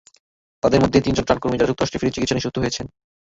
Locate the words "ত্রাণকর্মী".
1.27-1.57